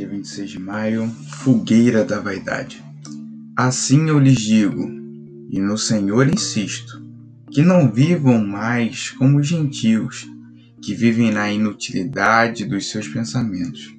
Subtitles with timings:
[0.00, 2.82] Dia 26 de maio, fogueira da vaidade.
[3.54, 4.88] Assim eu lhes digo,
[5.50, 7.04] e no Senhor insisto,
[7.50, 10.26] que não vivam mais como os gentios,
[10.80, 13.94] que vivem na inutilidade dos seus pensamentos.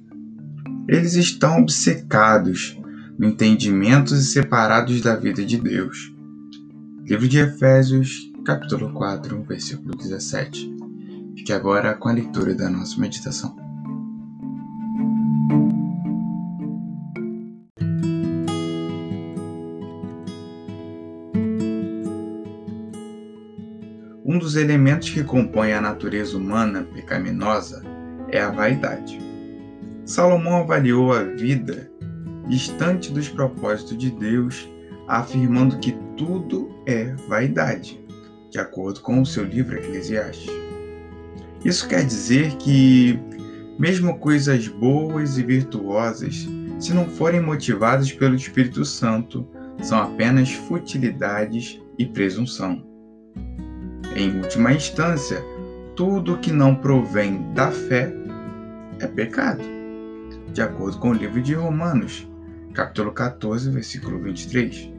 [0.88, 2.76] Eles estão obcecados
[3.16, 6.12] no entendimento e separados da vida de Deus.
[7.04, 10.68] Livro de Efésios, capítulo 4, versículo 17.
[11.36, 13.54] Fique agora com a leitura da nossa meditação.
[24.52, 27.82] Dos elementos que compõem a natureza humana pecaminosa
[28.28, 29.18] é a vaidade.
[30.04, 31.90] Salomão avaliou a vida
[32.48, 34.68] distante dos propósitos de Deus,
[35.08, 38.04] afirmando que tudo é vaidade,
[38.50, 40.50] de acordo com o seu livro Eclesiastes.
[41.64, 43.18] Isso quer dizer que,
[43.78, 46.46] mesmo coisas boas e virtuosas,
[46.78, 49.48] se não forem motivadas pelo Espírito Santo,
[49.80, 52.92] são apenas futilidades e presunção.
[54.14, 55.42] Em última instância,
[55.96, 58.12] tudo que não provém da fé
[59.00, 59.62] é pecado,
[60.52, 62.28] de acordo com o livro de Romanos,
[62.74, 64.90] capítulo 14, versículo 23.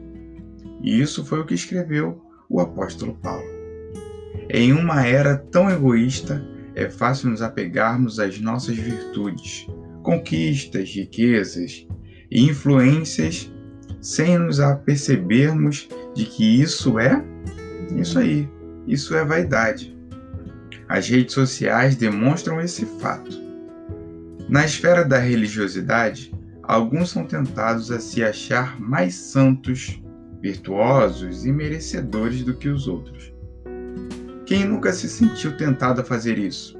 [0.82, 3.44] E isso foi o que escreveu o apóstolo Paulo.
[4.50, 9.66] Em uma era tão egoísta, é fácil nos apegarmos às nossas virtudes,
[10.02, 11.86] conquistas, riquezas
[12.30, 13.50] e influências
[14.00, 17.24] sem nos apercebermos de que isso é
[17.96, 18.48] isso aí,
[18.86, 19.96] isso é vaidade.
[20.88, 23.42] As redes sociais demonstram esse fato.
[24.48, 30.02] Na esfera da religiosidade, alguns são tentados a se achar mais santos,
[30.42, 33.32] virtuosos e merecedores do que os outros.
[34.44, 36.78] Quem nunca se sentiu tentado a fazer isso?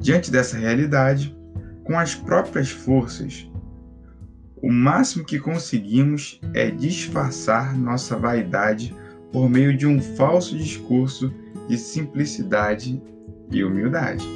[0.00, 1.36] Diante dessa realidade,
[1.84, 3.48] com as próprias forças,
[4.62, 8.94] o máximo que conseguimos é disfarçar nossa vaidade
[9.32, 11.32] por meio de um falso discurso
[11.68, 13.00] de simplicidade
[13.50, 14.26] e humildade.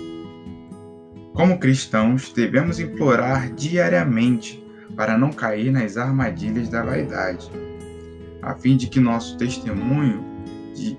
[1.33, 4.65] Como cristãos, devemos implorar diariamente
[4.97, 7.51] para não cair nas armadilhas da vaidade,
[8.41, 10.25] a fim de que nosso testemunho
[10.75, 10.97] de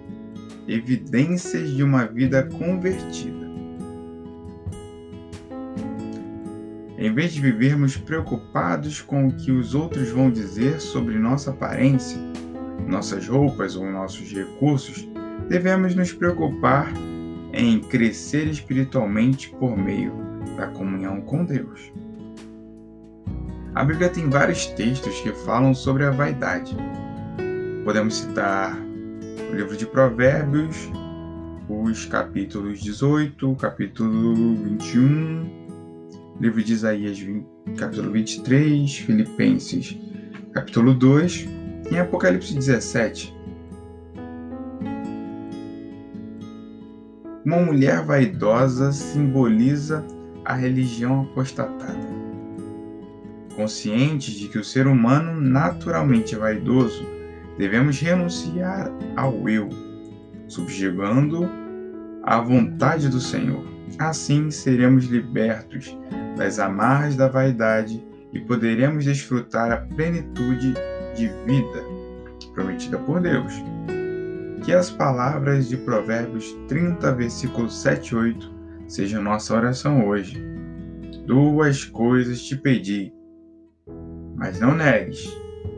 [0.67, 3.45] evidências de uma vida convertida.
[6.97, 12.19] Em vez de vivermos preocupados com o que os outros vão dizer sobre nossa aparência,
[12.87, 15.07] nossas roupas ou nossos recursos,
[15.49, 16.91] devemos nos preocupar
[17.53, 20.13] em crescer espiritualmente por meio
[20.57, 21.91] da comunhão com Deus.
[23.73, 26.75] A Bíblia tem vários textos que falam sobre a vaidade.
[27.83, 28.77] Podemos citar
[29.51, 30.89] o livro de Provérbios,
[31.67, 35.65] os capítulos 18, capítulo 21,
[36.39, 37.17] livro de Isaías,
[37.77, 39.97] capítulo 23, Filipenses,
[40.53, 43.35] capítulo 2 em Apocalipse 17,
[47.45, 50.03] uma mulher vaidosa simboliza
[50.43, 52.15] a religião apostatada.
[53.55, 57.05] Conscientes de que o ser humano naturalmente é vaidoso,
[57.57, 59.69] devemos renunciar ao eu,
[60.47, 61.47] subjugando
[62.23, 63.63] à vontade do Senhor.
[63.99, 65.95] Assim seremos libertos
[66.35, 68.03] das amarras da vaidade
[68.33, 70.73] e poderemos desfrutar a plenitude
[71.15, 71.83] de vida
[72.53, 73.53] prometida por Deus.
[74.63, 78.55] Que as palavras de Provérbios 30, versículos 7 e 8
[78.87, 80.43] sejam nossa oração hoje.
[81.25, 83.11] Duas coisas te pedi,
[84.35, 85.25] mas não negues,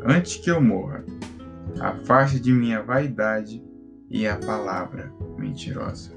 [0.04, 1.06] antes que eu morra.
[1.80, 3.64] Afaste de minha vaidade
[4.10, 6.17] e a palavra mentirosa.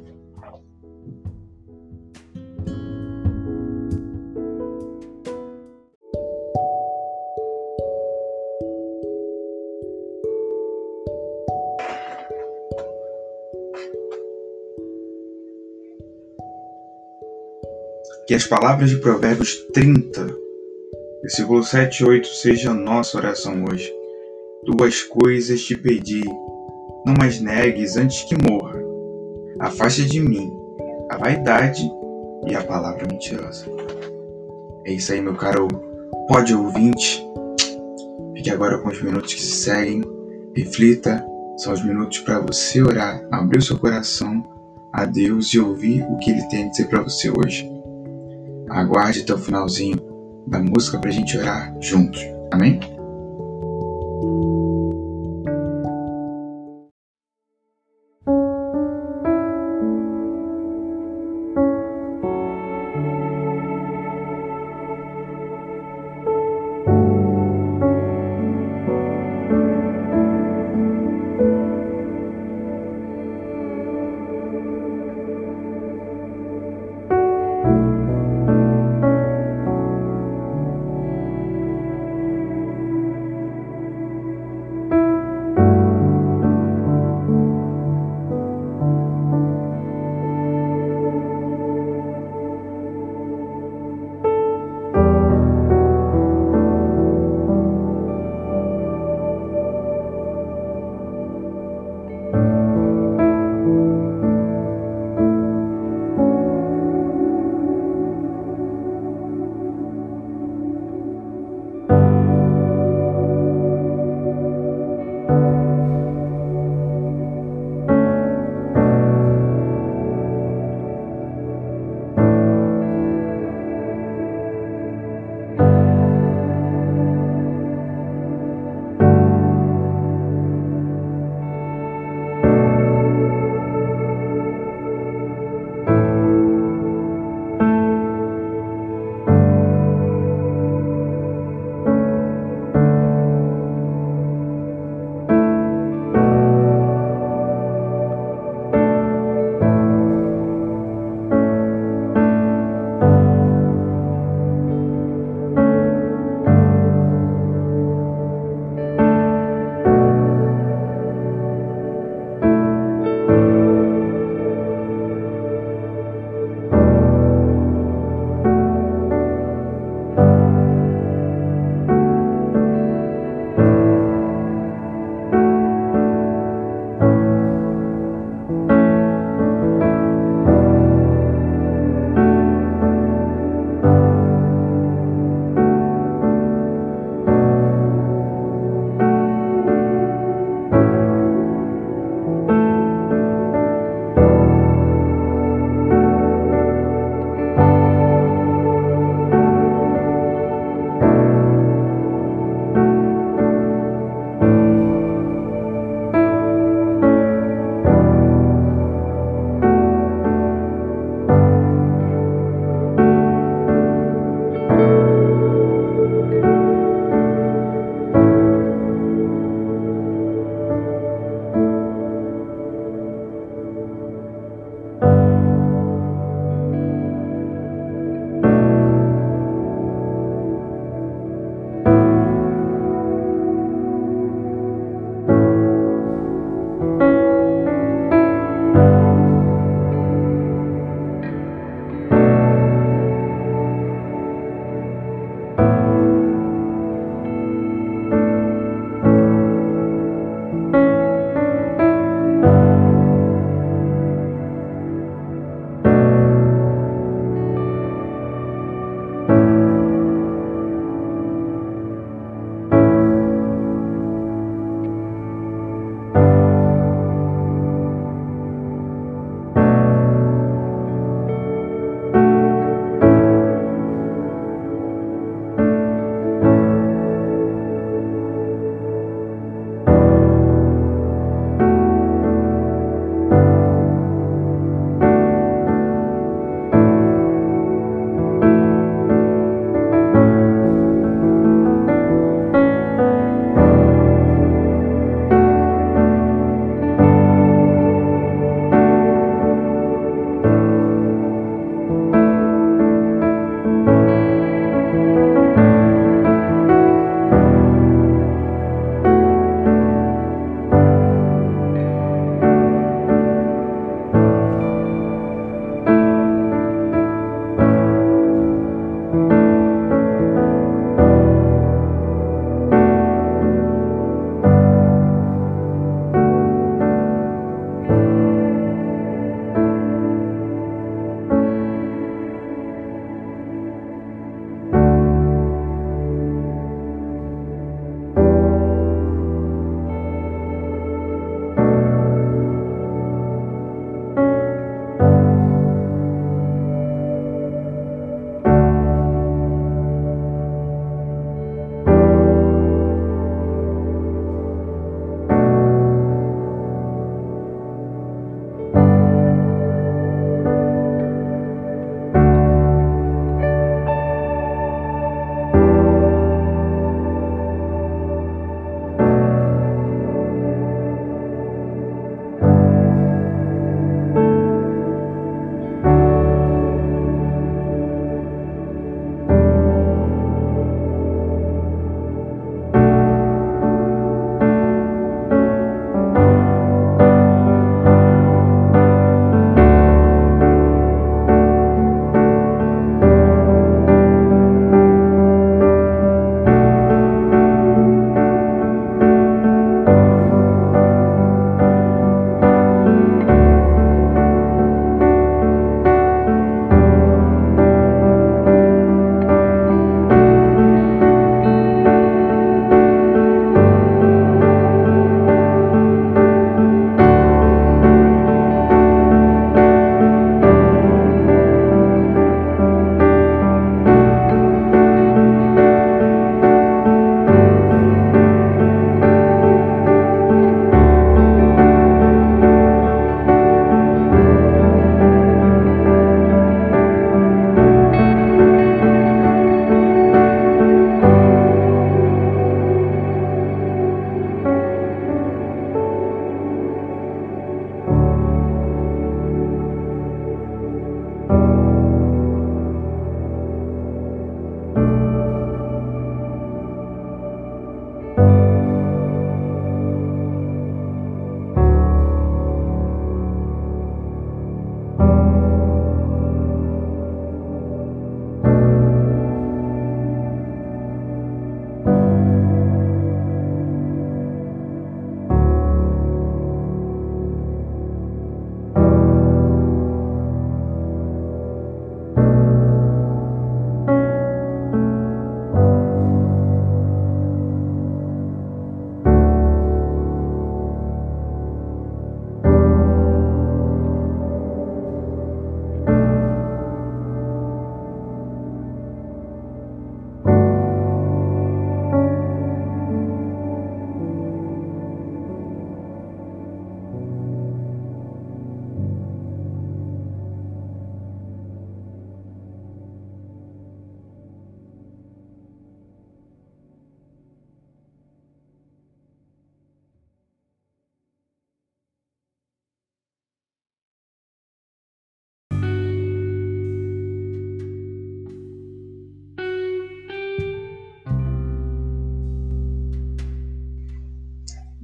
[18.31, 20.32] Que as palavras de Provérbios 30,
[21.21, 23.93] versículo 7 e 8 sejam nossa oração hoje.
[24.65, 26.23] duas coisas te pedi,
[27.05, 28.81] não mais negues antes que morra.
[29.59, 30.49] Afaste de mim
[31.11, 31.82] a vaidade
[32.47, 33.67] e a palavra mentirosa.
[34.87, 35.67] É isso aí, meu caro
[36.29, 37.26] pode ouvinte.
[38.37, 40.05] Fique agora com os minutos que se seguem.
[40.55, 41.26] Reflita,
[41.56, 44.41] são os minutos para você orar, abrir o seu coração
[44.93, 47.80] a Deus e ouvir o que Ele tem a dizer para você hoje.
[48.70, 49.99] Aguarde até o finalzinho
[50.46, 52.20] da música para a gente orar juntos.
[52.52, 52.81] Amém?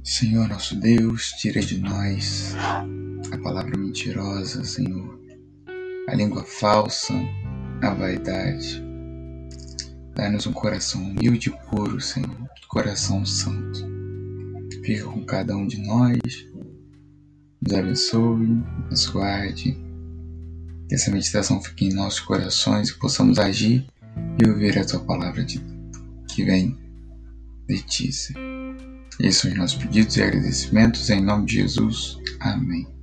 [0.07, 2.55] Senhor nosso Deus, tira de nós
[3.29, 5.19] a palavra mentirosa, Senhor,
[6.07, 7.13] a língua falsa,
[7.83, 8.81] a vaidade.
[10.15, 12.37] Dá-nos um coração humilde e puro, Senhor,
[12.69, 13.85] coração santo.
[14.85, 16.47] Fica com cada um de nós,
[17.61, 19.77] nos abençoe, nos guarde.
[20.87, 23.85] Que essa meditação fique em nossos corações e possamos agir
[24.41, 25.61] e ouvir a tua palavra de,
[26.29, 26.77] que vem
[27.67, 28.46] de ti, Senhor.
[29.19, 32.17] Esses são os nossos pedidos e agradecimentos em nome de Jesus.
[32.39, 32.96] Amém.